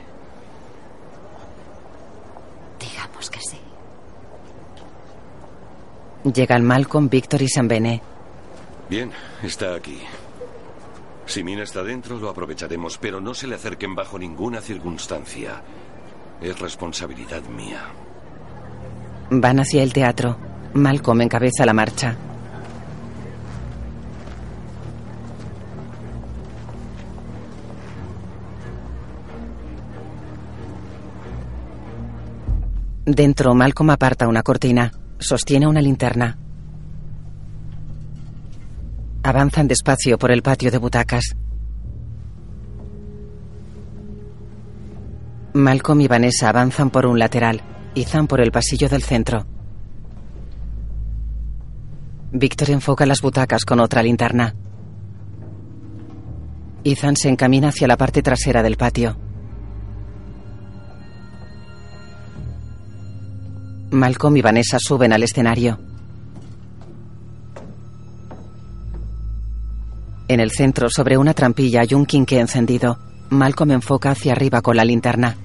[2.80, 3.60] Digamos que sí.
[6.34, 8.02] Llegan Malcolm, Víctor y Sambene.
[8.90, 9.12] Bien,
[9.44, 10.02] está aquí.
[11.26, 15.62] Si Mina está dentro, lo aprovecharemos, pero no se le acerquen bajo ninguna circunstancia.
[16.42, 17.82] Es responsabilidad mía.
[19.30, 20.38] Van hacia el teatro.
[20.74, 22.18] Malcolm encabeza la marcha.
[33.06, 34.92] Dentro, Malcolm aparta una cortina.
[35.20, 36.38] Sostiene una linterna.
[39.26, 41.38] Avanzan despacio por el patio de butacas.
[45.54, 47.62] Malcolm y Vanessa avanzan por un lateral.
[47.96, 49.46] Ethan por el pasillo del centro.
[52.34, 54.56] Víctor enfoca las butacas con otra linterna.
[56.84, 59.16] Ethan se encamina hacia la parte trasera del patio.
[63.92, 65.93] Malcolm y Vanessa suben al escenario.
[70.34, 72.98] En el centro, sobre una trampilla, hay un quinqué encendido.
[73.30, 75.38] Malcolm enfoca hacia arriba con la linterna.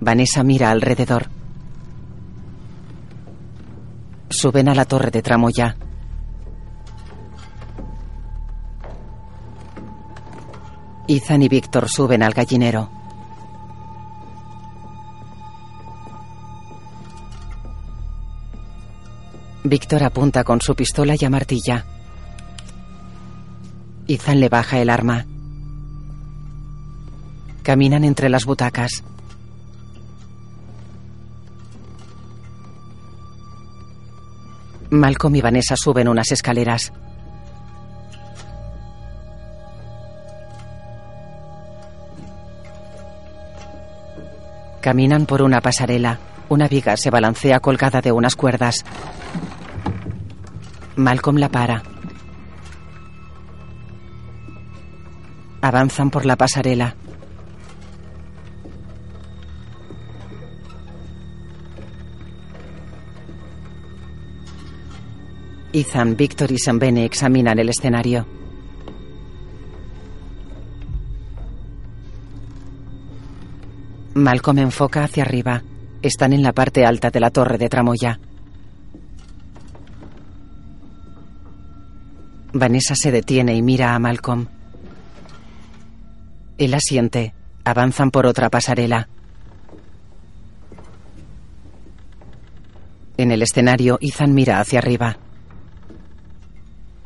[0.00, 1.30] Vanessa mira alrededor.
[4.28, 5.78] Suben a la torre de tramoya.
[11.08, 12.90] Ethan y Víctor suben al gallinero.
[19.64, 21.86] Víctor apunta con su pistola y amartilla.
[24.12, 25.24] Ethan le baja el arma.
[27.62, 29.04] Caminan entre las butacas.
[34.90, 36.92] Malcolm y Vanessa suben unas escaleras.
[44.80, 46.18] Caminan por una pasarela.
[46.48, 48.84] Una viga se balancea colgada de unas cuerdas.
[50.96, 51.84] Malcolm la para.
[55.62, 56.94] Avanzan por la pasarela.
[65.72, 68.26] Ethan, Victor y Sambene examinan el escenario.
[74.14, 75.62] Malcolm enfoca hacia arriba.
[76.02, 78.18] Están en la parte alta de la torre de tramoya.
[82.52, 84.46] Vanessa se detiene y mira a Malcolm.
[86.60, 87.32] Él asiente.
[87.64, 89.08] Avanzan por otra pasarela.
[93.16, 95.16] En el escenario, Ethan mira hacia arriba.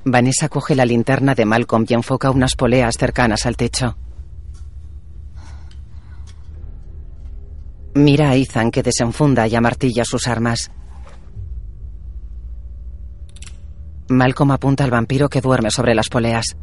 [0.04, 3.96] Vanessa coge la linterna de Malcolm y enfoca unas poleas cercanas al techo.
[7.94, 10.72] Mira a Ethan que desenfunda y amartilla sus armas.
[14.08, 16.56] Malcolm apunta al vampiro que duerme sobre las poleas.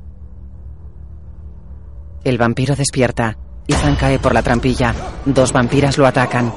[2.23, 3.35] El vampiro despierta.
[3.67, 4.93] Ethan cae por la trampilla.
[5.25, 6.53] Dos vampiras lo atacan.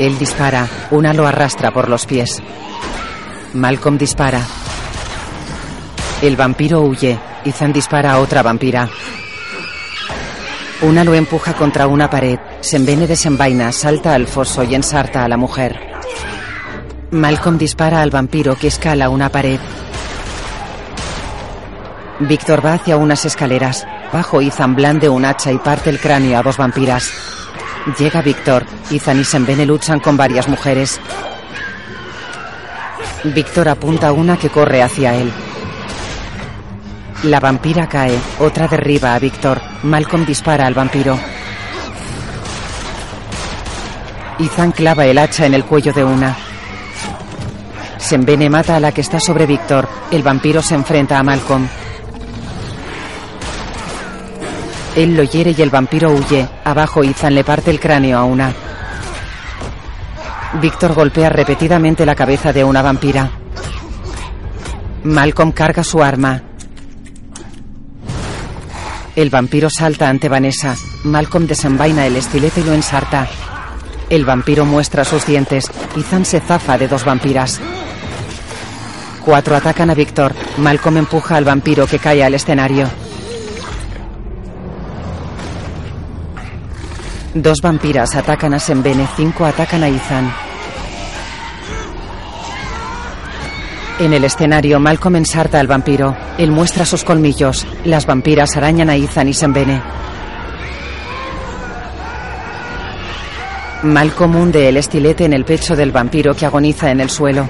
[0.00, 0.66] Él dispara.
[0.90, 2.42] Una lo arrastra por los pies.
[3.54, 4.40] Malcolm dispara.
[6.20, 7.16] El vampiro huye.
[7.44, 8.88] Ethan dispara a otra vampira.
[10.82, 12.40] Una lo empuja contra una pared.
[12.60, 15.78] Sembene desenvaina, salta al foso y ensarta a la mujer.
[17.12, 19.60] Malcolm dispara al vampiro que escala una pared.
[22.20, 23.86] Víctor va hacia unas escaleras.
[24.12, 27.12] Bajo Ethan blande un hacha y parte el cráneo a dos vampiras.
[27.96, 28.64] Llega Víctor.
[28.90, 31.00] Ethan y Sembene luchan con varias mujeres.
[33.22, 35.32] Víctor apunta a una que corre hacia él.
[37.24, 39.60] La vampira cae, otra derriba a Víctor.
[39.84, 41.18] Malcolm dispara al vampiro.
[44.40, 46.36] Ethan clava el hacha en el cuello de una.
[47.98, 49.88] Sembene mata a la que está sobre Víctor.
[50.10, 51.68] El vampiro se enfrenta a Malcolm.
[54.98, 56.48] Él lo hiere y el vampiro huye.
[56.64, 58.52] Abajo Ethan le parte el cráneo a una.
[60.60, 63.30] Víctor golpea repetidamente la cabeza de una vampira.
[65.04, 66.42] Malcolm carga su arma.
[69.14, 70.74] El vampiro salta ante Vanessa.
[71.04, 73.28] Malcolm desenvaina el estilete y lo ensarta.
[74.10, 75.70] El vampiro muestra sus dientes.
[75.96, 77.60] Ethan se zafa de dos vampiras.
[79.24, 80.34] Cuatro atacan a Víctor.
[80.56, 82.88] Malcolm empuja al vampiro que cae al escenario.
[87.40, 90.34] Dos vampiras atacan a Sembene, cinco atacan a Ethan.
[94.00, 96.16] En el escenario, Malcolm ensarta al vampiro.
[96.36, 97.64] Él muestra sus colmillos.
[97.84, 99.80] Las vampiras arañan a Ethan y Sembene.
[103.84, 107.48] Malcolm hunde el estilete en el pecho del vampiro que agoniza en el suelo.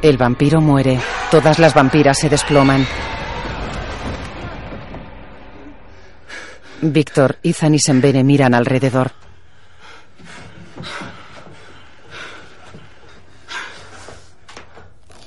[0.00, 1.00] El vampiro muere.
[1.32, 2.86] Todas las vampiras se desploman.
[6.92, 9.12] Víctor, Ethan y Sembene miran alrededor.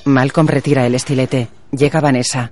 [0.05, 1.49] Malcolm retira el estilete.
[1.71, 2.51] Llega Vanessa.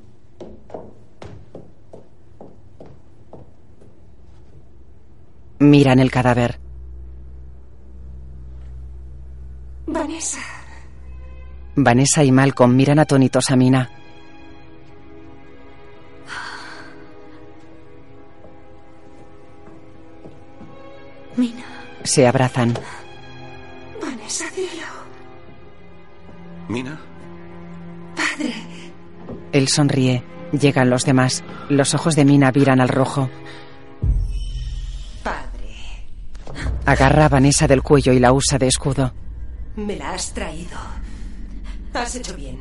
[5.60, 6.60] Miran el cadáver.
[9.86, 10.42] Vanessa.
[11.76, 14.05] Vanessa y Malcolm miran atónitos a Mina.
[21.38, 21.64] Mina.
[22.04, 22.74] Se abrazan.
[24.02, 24.88] Vanessa, dilo.
[26.68, 27.00] ¿Mina?
[28.16, 28.54] Padre.
[29.52, 30.24] Él sonríe.
[30.52, 31.44] Llegan los demás.
[31.70, 33.30] Los ojos de Mina viran al rojo.
[35.24, 36.06] Padre.
[36.86, 39.14] Agarra a Vanessa del cuello y la usa de escudo.
[39.76, 40.78] Me la has traído.
[41.94, 42.60] Has hecho bien.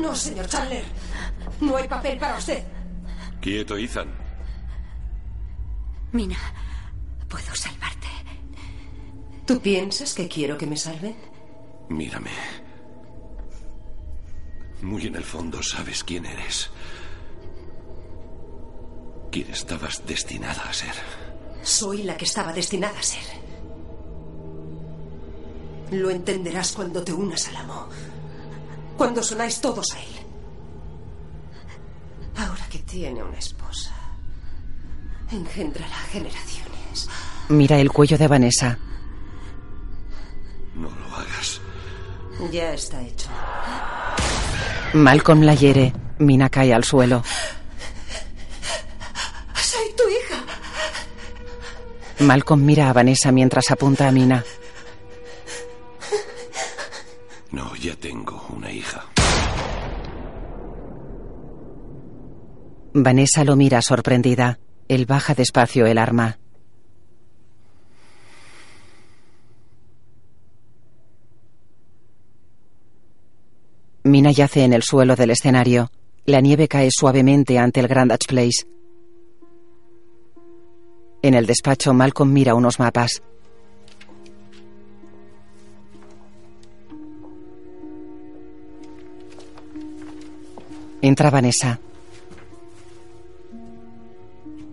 [0.00, 0.84] No, señor Chandler.
[1.60, 2.62] No hay papel para usted.
[3.40, 4.08] Quieto, Ethan.
[6.12, 6.36] Mina,
[7.28, 8.08] puedo salvarte.
[9.46, 11.16] ¿Tú piensas que quiero que me salven?
[11.88, 12.30] Mírame.
[14.82, 16.70] Muy en el fondo sabes quién eres.
[19.30, 20.94] Quién estabas destinada a ser.
[21.62, 23.24] Soy la que estaba destinada a ser.
[25.90, 27.88] Lo entenderás cuando te unas al amo.
[28.96, 30.18] Cuando sonáis todos a él.
[32.36, 33.94] Ahora que tiene una esposa,
[35.30, 35.96] engendrará
[37.48, 38.78] Mira el cuello de Vanessa.
[40.74, 41.60] No lo hagas.
[42.52, 43.28] Ya está hecho.
[44.94, 45.92] Malcolm la hiere.
[46.18, 47.22] Mina cae al suelo.
[49.54, 50.44] Soy tu hija.
[52.24, 54.44] Malcolm mira a Vanessa mientras apunta a Mina.
[57.50, 59.04] No, ya tengo una hija.
[62.94, 64.58] Vanessa lo mira sorprendida.
[64.88, 66.38] Él baja despacio el arma.
[74.08, 75.90] Mina yace en el suelo del escenario.
[76.24, 78.66] La nieve cae suavemente ante el Grand Dutch Place.
[81.20, 83.22] En el despacho, Malcolm mira unos mapas.
[91.02, 91.78] Entra Vanessa.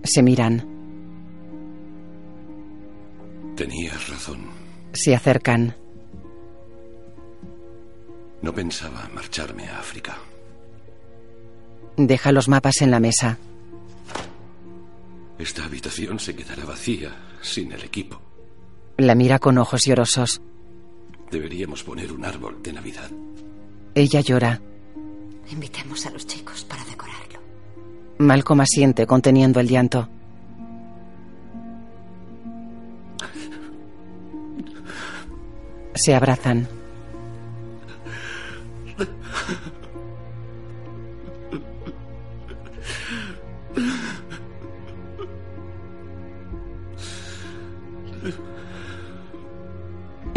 [0.04, 0.66] Se miran.
[3.56, 4.46] Tenías razón.
[4.94, 5.76] Se acercan.
[8.56, 10.18] Pensaba marcharme a África.
[11.98, 13.38] Deja los mapas en la mesa.
[15.38, 18.22] Esta habitación se quedará vacía sin el equipo.
[18.98, 20.42] La mira con ojos llorosos.
[21.30, 23.12] Deberíamos poner un árbol de Navidad.
[23.94, 24.62] Ella llora.
[25.52, 27.40] Invitemos a los chicos para decorarlo.
[28.20, 30.08] Malcolm asiente conteniendo el llanto.
[35.94, 36.85] Se abrazan.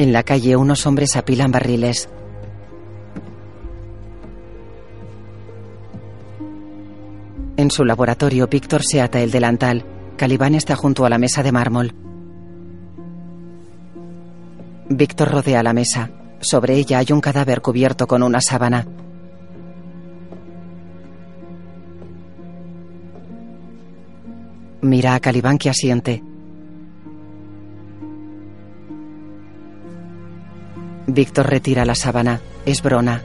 [0.08, 2.08] En la calle unos hombres apilan barriles.
[7.58, 9.84] En su laboratorio, Víctor se ata el delantal.
[10.16, 11.94] Calibán está junto a la mesa de mármol.
[14.88, 16.10] Víctor rodea la mesa.
[16.40, 18.86] Sobre ella hay un cadáver cubierto con una sábana.
[24.80, 26.22] Mira a Calibán que asiente.
[31.10, 32.38] Víctor retira la sábana.
[32.66, 33.22] Es Brona.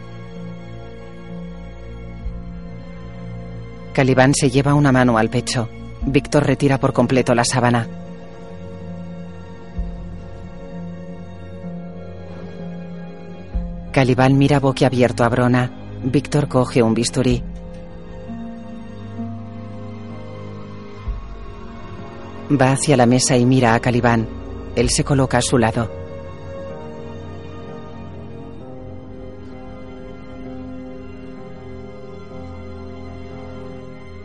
[3.92, 5.68] Calibán se lleva una mano al pecho.
[6.06, 7.86] Víctor retira por completo la sábana.
[13.92, 15.70] Calibán mira boquiabierto a Brona.
[16.06, 17.44] Víctor coge un bisturí.
[22.50, 24.26] Va hacia la mesa y mira a Calibán.
[24.78, 26.03] Él se coloca a su lado.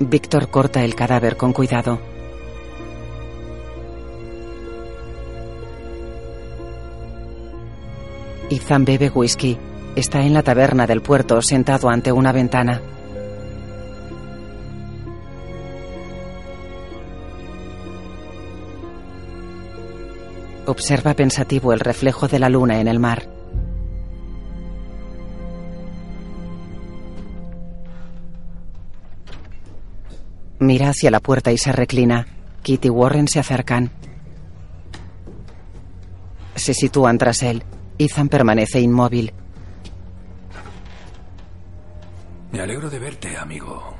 [0.09, 1.98] Víctor corta el cadáver con cuidado.
[8.48, 9.59] Ethan bebe whisky.
[9.94, 12.80] Está en la taberna del puerto sentado ante una ventana.
[20.64, 23.38] Observa pensativo el reflejo de la luna en el mar.
[30.61, 32.26] Mira hacia la puerta y se reclina.
[32.62, 33.90] Kitty y Warren se acercan.
[36.56, 37.62] Se sitúan tras él.
[37.98, 39.32] Ethan permanece inmóvil.
[42.50, 43.94] Me alegro de verte, amigo.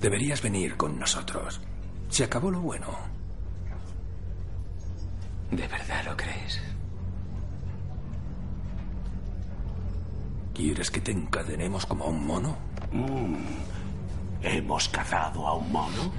[0.00, 1.60] Deberías venir con nosotros.
[2.08, 2.88] Se acabó lo bueno.
[5.50, 6.60] ¿De verdad lo crees?
[10.54, 12.56] ¿Quieres que te encadenemos como a un mono?
[12.92, 13.36] Mm.
[14.42, 16.12] ¿Hemos cazado a un mono?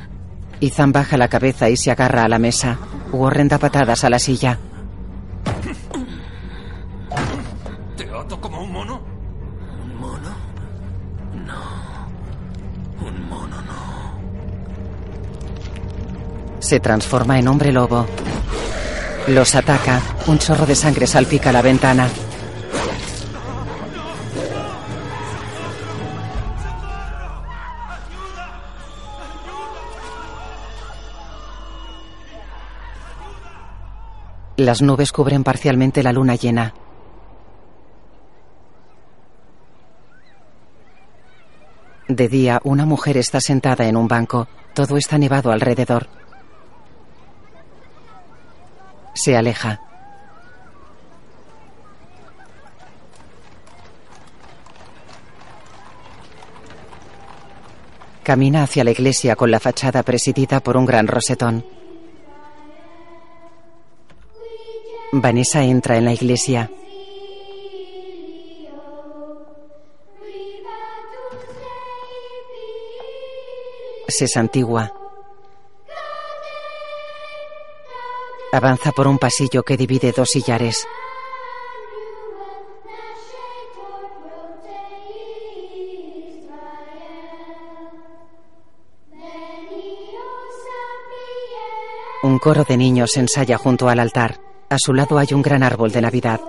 [0.60, 2.78] Ethan baja la cabeza y se agarra a la mesa.
[3.12, 4.58] Warren da patadas a la silla.
[7.98, 9.02] ¿Te ato como un mono?
[9.84, 10.30] ¿Un mono?
[11.46, 11.62] No.
[13.08, 14.14] Un mono no.
[16.60, 18.06] Se transforma en hombre lobo.
[19.28, 20.00] Los ataca.
[20.28, 22.08] Un chorro de sangre salpica la ventana.
[34.62, 36.76] Las nubes cubren parcialmente la luna llena.
[42.08, 44.48] De día, una mujer está sentada en un banco.
[44.76, 46.10] Todo está nevado alrededor.
[49.16, 49.82] Se aleja.
[58.22, 61.81] Camina hacia la iglesia con la fachada presidida por un gran rosetón.
[65.14, 66.72] Vanessa entra en la iglesia.
[74.08, 74.94] Se santigua.
[78.54, 80.88] Avanza por un pasillo que divide dos sillares.
[92.24, 94.51] Un coro de niños ensaya junto al altar.
[94.72, 96.40] A su lado hay un gran árbol de Navidad.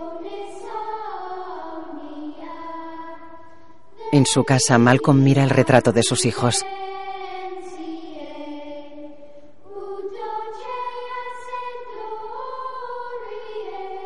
[4.12, 6.64] En su casa, Malcolm mira el retrato de sus hijos.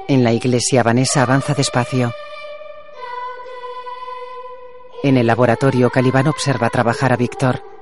[0.08, 2.10] En la iglesia, Vanessa avanza despacio.
[5.02, 7.75] En el laboratorio, Calibán observa trabajar a Víctor.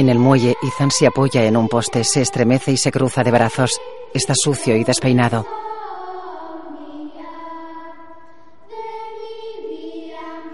[0.00, 3.30] En el muelle, Ethan se apoya en un poste, se estremece y se cruza de
[3.30, 3.78] brazos.
[4.14, 5.46] Está sucio y despeinado.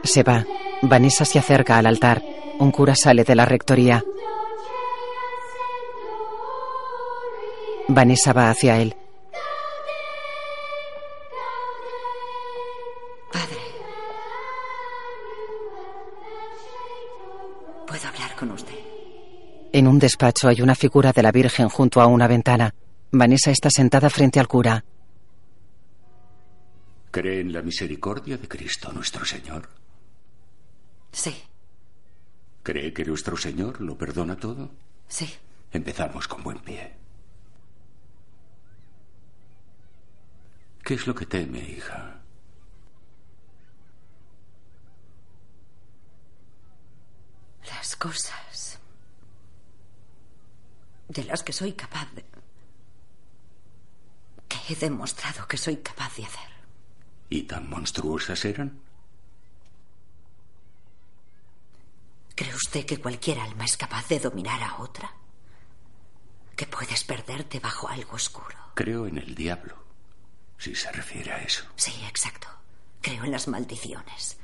[0.02, 0.44] Se va.
[0.82, 2.24] Vanessa se acerca al altar.
[2.58, 4.02] Un cura sale de la rectoría.
[7.86, 8.96] Vanessa va hacia él.
[19.96, 22.74] Un despacho hay una figura de la Virgen junto a una ventana.
[23.12, 24.84] Vanessa está sentada frente al cura.
[27.10, 29.70] ¿Cree en la misericordia de Cristo nuestro Señor?
[31.12, 31.34] Sí,
[32.62, 34.70] ¿Cree que nuestro Señor lo perdona todo?
[35.08, 35.32] sí.
[35.72, 36.94] Empezamos con buen pie.
[40.84, 42.20] ¿Qué es lo que teme, hija?
[47.68, 48.45] Las cosas
[51.08, 52.24] de las que soy capaz de...
[54.48, 54.58] ¿Qué?
[54.68, 56.50] He demostrado que soy capaz de hacer.
[57.28, 58.80] ¿Y tan monstruosas eran?
[62.34, 65.10] ¿Cree usted que cualquier alma es capaz de dominar a otra?
[66.54, 68.56] ¿Que puedes perderte bajo algo oscuro?
[68.74, 69.76] Creo en el diablo,
[70.58, 71.64] si se refiere a eso.
[71.76, 72.46] Sí, exacto.
[73.00, 74.36] Creo en las maldiciones.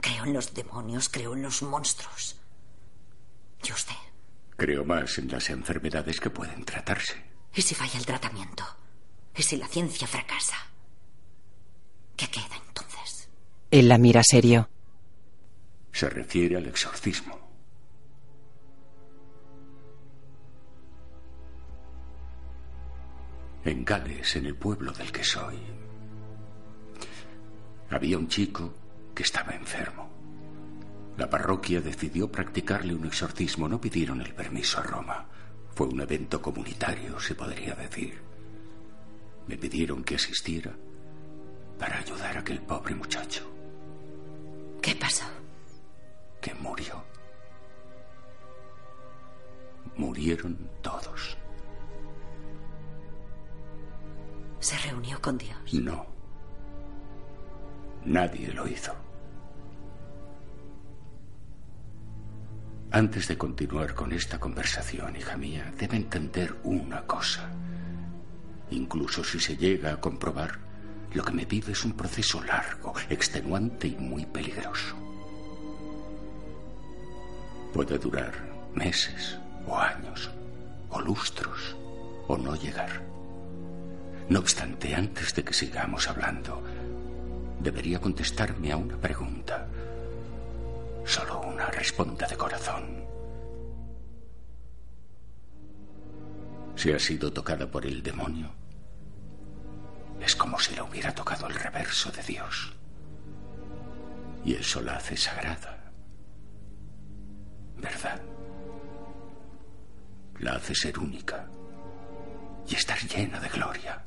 [0.00, 2.36] Creo en los demonios, creo en los monstruos.
[3.64, 3.87] ¿Y usted?
[4.58, 7.14] Creo más en las enfermedades que pueden tratarse.
[7.54, 8.64] ¿Y si falla el tratamiento?
[9.36, 10.56] ¿Y si la ciencia fracasa?
[12.16, 13.28] ¿Qué queda entonces?
[13.70, 14.68] Él la mira serio.
[15.92, 17.38] Se refiere al exorcismo.
[23.64, 25.56] En Gales, en el pueblo del que soy,
[27.90, 28.74] había un chico
[29.14, 30.17] que estaba enfermo.
[31.18, 33.68] La parroquia decidió practicarle un exorcismo.
[33.68, 35.26] No pidieron el permiso a Roma.
[35.74, 38.22] Fue un evento comunitario, se podría decir.
[39.48, 40.72] Me pidieron que asistiera
[41.76, 43.50] para ayudar a aquel pobre muchacho.
[44.80, 45.24] ¿Qué pasó?
[46.40, 47.04] Que murió.
[49.96, 51.36] Murieron todos.
[54.60, 55.74] ¿Se reunió con Dios?
[55.74, 56.06] No.
[58.04, 59.07] Nadie lo hizo.
[62.90, 67.50] Antes de continuar con esta conversación, hija mía, debe entender una cosa.
[68.70, 70.58] Incluso si se llega a comprobar,
[71.12, 74.96] lo que me pide es un proceso largo, extenuante y muy peligroso.
[77.74, 78.32] Puede durar
[78.74, 80.30] meses o años,
[80.88, 81.76] o lustros,
[82.26, 83.02] o no llegar.
[84.30, 86.62] No obstante, antes de que sigamos hablando,
[87.60, 89.68] debería contestarme a una pregunta.
[91.08, 93.02] Solo una responda de corazón.
[96.76, 98.50] Si ha sido tocada por el demonio,
[100.20, 102.74] es como si la hubiera tocado el reverso de Dios.
[104.44, 105.92] Y eso la hace sagrada.
[107.78, 108.20] ¿Verdad?
[110.40, 111.48] La hace ser única
[112.68, 114.04] y estar llena de gloria.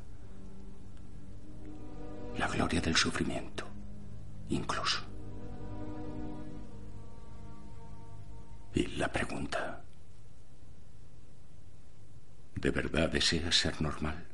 [2.38, 3.66] La gloria del sufrimiento,
[4.50, 5.11] incluso.
[8.74, 9.82] Y la pregunta,
[12.54, 14.26] ¿de verdad deseas ser normal?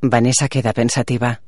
[0.00, 1.40] Vanessa queda pensativa.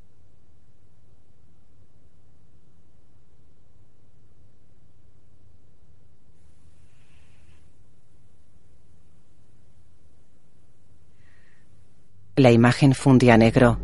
[12.36, 13.80] La imagen fundía negro.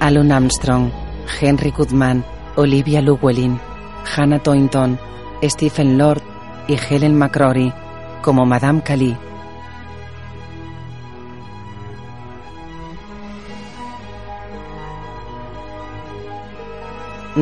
[0.00, 0.90] Alan Armstrong,
[1.40, 2.24] Henry Goodman,
[2.56, 3.60] Olivia Llewellyn,
[4.04, 4.98] Hannah Toynton,
[5.42, 6.22] Stephen Lord
[6.66, 7.72] y Helen McCrory
[8.22, 9.16] como Madame Cali.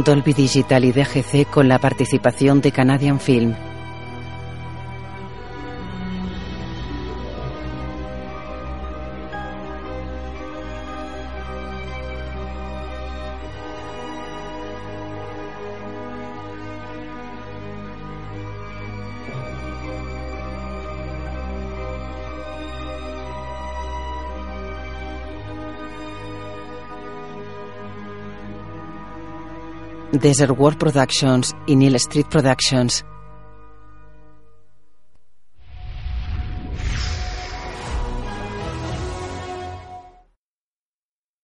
[0.04, 3.54] Dolby Digital y DGC con la participación de Canadian Film.
[30.18, 33.04] Desert World Productions y Neil Street Productions.